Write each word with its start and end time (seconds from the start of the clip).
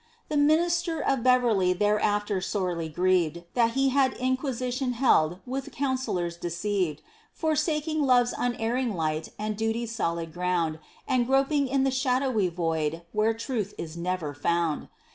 The 0.29 0.35
minister 0.35 0.99
of 0.99 1.21
Beverly 1.21 1.73
thereafter 1.73 2.41
sorely 2.41 2.89
grieved 2.89 3.43
That 3.53 3.73
he 3.73 3.89
had 3.89 4.13
inquisition 4.13 4.93
held 4.93 5.37
with 5.45 5.71
counsellors 5.71 6.37
deceived; 6.37 7.03
Forsaking 7.33 8.01
love's 8.01 8.33
unerring 8.35 8.95
light 8.95 9.29
and 9.37 9.55
duty's 9.55 9.93
solid 9.93 10.33
ground, 10.33 10.79
And 11.07 11.27
groping 11.27 11.67
in 11.67 11.83
the 11.83 11.91
shadowy 11.91 12.47
void, 12.49 13.03
where 13.11 13.35
truth 13.35 13.75
is 13.77 13.95
never 13.95 14.33
found. 14.33 14.87